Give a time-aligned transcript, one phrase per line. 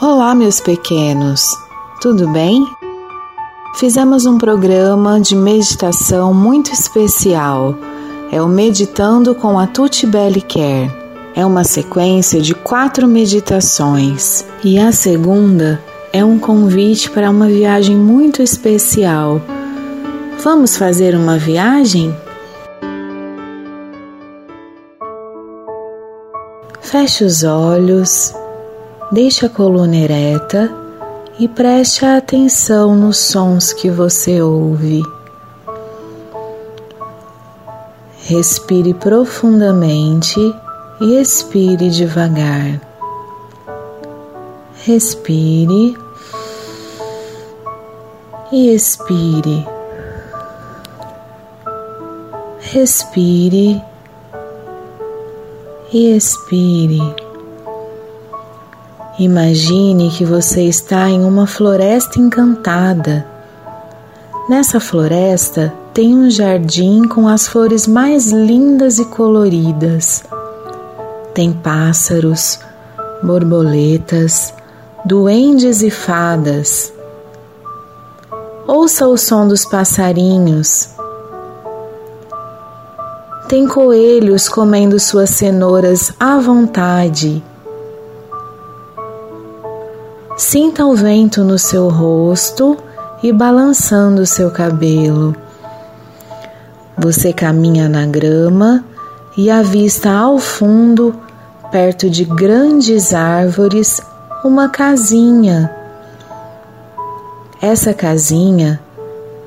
[0.00, 1.58] Olá, meus pequenos,
[2.00, 2.64] tudo bem?
[3.80, 7.74] Fizemos um programa de meditação muito especial.
[8.30, 10.88] É o Meditando com a Tuti Care.
[11.34, 17.96] É uma sequência de quatro meditações e a segunda é um convite para uma viagem
[17.96, 19.42] muito especial.
[20.44, 22.14] Vamos fazer uma viagem?
[26.80, 28.37] Feche os olhos
[29.10, 30.70] Deixe a coluna ereta
[31.38, 35.02] e preste atenção nos sons que você ouve.
[38.24, 40.38] Respire profundamente
[41.00, 42.78] e expire devagar.
[44.84, 45.96] Respire
[48.52, 49.66] e expire.
[52.60, 53.82] Respire
[55.94, 57.27] e expire.
[59.18, 63.26] Imagine que você está em uma floresta encantada.
[64.48, 70.22] Nessa floresta tem um jardim com as flores mais lindas e coloridas.
[71.34, 72.60] Tem pássaros,
[73.20, 74.54] borboletas,
[75.04, 76.92] duendes e fadas.
[78.68, 80.90] Ouça o som dos passarinhos.
[83.48, 87.42] Tem coelhos comendo suas cenouras à vontade
[90.38, 92.76] Sinta o vento no seu rosto
[93.24, 95.34] e balançando seu cabelo.
[96.96, 98.84] Você caminha na grama
[99.36, 101.12] e avista ao fundo,
[101.72, 104.00] perto de grandes árvores,
[104.44, 105.74] uma casinha.
[107.60, 108.80] Essa casinha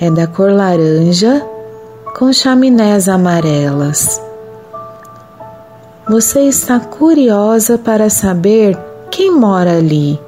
[0.00, 1.46] é da cor laranja
[2.18, 4.20] com chaminés amarelas.
[6.08, 8.76] Você está curiosa para saber
[9.12, 10.18] quem mora ali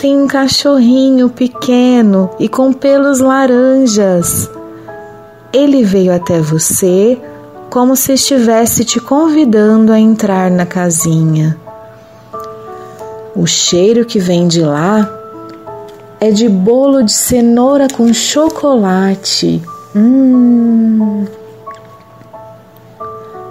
[0.00, 4.50] tem um cachorrinho pequeno e com pelos laranjas.
[5.52, 7.20] Ele veio até você
[7.68, 11.54] como se estivesse te convidando a entrar na casinha.
[13.36, 15.06] O cheiro que vem de lá
[16.18, 19.62] é de bolo de cenoura com chocolate.
[19.94, 21.26] Hum.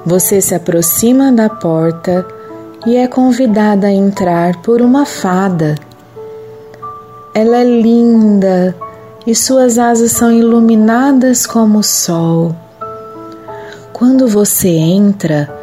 [0.03, 2.25] Você se aproxima da porta
[2.87, 5.75] e é convidada a entrar por uma fada
[7.81, 8.75] linda
[9.25, 12.55] e suas asas são iluminadas como o sol.
[13.93, 15.53] Quando você entra,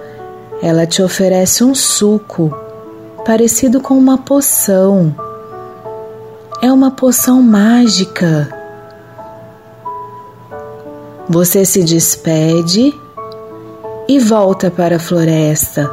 [0.62, 2.54] ela te oferece um suco
[3.24, 5.14] parecido com uma poção.
[6.62, 8.48] É uma poção mágica.
[11.28, 12.94] Você se despede
[14.08, 15.90] e volta para a floresta.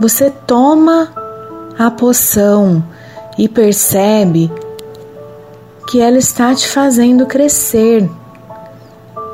[0.00, 1.12] Você toma
[1.78, 2.82] a poção
[3.36, 4.50] e percebe
[5.88, 8.08] que ela está te fazendo crescer.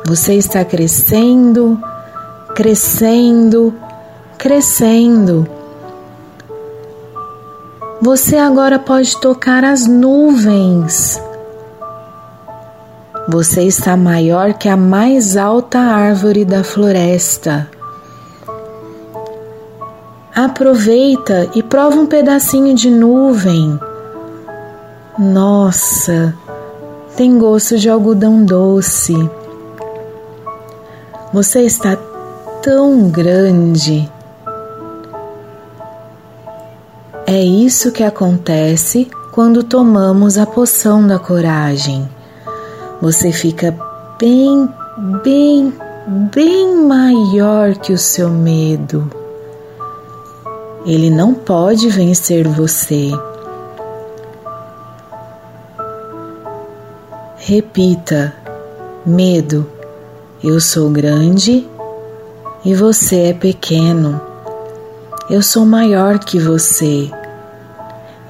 [0.06, 1.78] Você está crescendo,
[2.54, 3.74] crescendo,
[4.38, 5.46] crescendo.
[8.00, 11.20] Você agora pode tocar as nuvens.
[13.28, 17.68] Você está maior que a mais alta árvore da floresta.
[20.34, 23.78] Aproveita e prova um pedacinho de nuvem.
[25.18, 26.32] Nossa,
[27.16, 29.16] tem gosto de algodão doce.
[31.32, 31.96] Você está
[32.62, 34.08] tão grande.
[37.26, 42.08] É isso que acontece quando tomamos a poção da coragem.
[43.02, 43.76] Você fica
[44.20, 44.68] bem,
[45.24, 45.74] bem,
[46.32, 49.10] bem maior que o seu medo.
[50.86, 53.10] Ele não pode vencer você.
[57.48, 58.34] Repita:
[59.06, 59.66] medo,
[60.44, 61.66] eu sou grande
[62.62, 64.20] e você é pequeno.
[65.30, 67.10] Eu sou maior que você.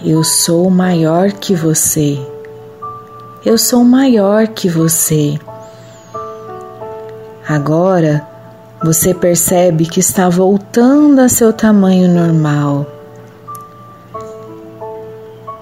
[0.07, 2.17] Eu sou maior que você.
[3.45, 5.37] Eu sou maior que você.
[7.49, 8.25] Agora
[8.81, 12.98] você percebe que está voltando a seu tamanho normal.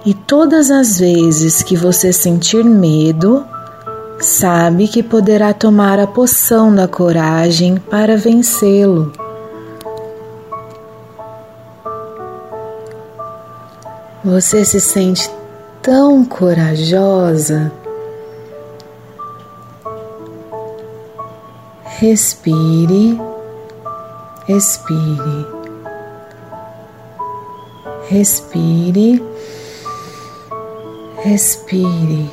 [0.07, 3.45] E todas as vezes que você sentir medo,
[4.21, 9.11] sabe que poderá tomar a poção da coragem para vencê-lo.
[14.23, 15.29] Você se sente
[15.81, 17.69] tão corajosa.
[21.99, 23.19] Respire,
[24.47, 25.47] expire.
[28.07, 29.21] Respire,
[31.27, 32.31] respire.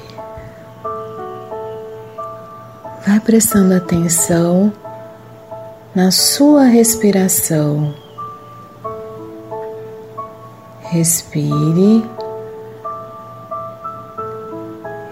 [3.04, 4.72] Vai prestando atenção
[5.94, 7.92] na sua respiração.
[10.82, 12.04] Respire,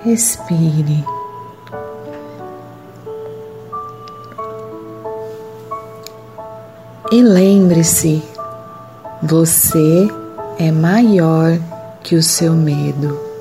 [0.05, 1.05] respire.
[7.11, 8.23] E lembre-se,
[9.23, 10.09] você
[10.59, 11.59] é maior
[12.03, 13.32] que o seu medo.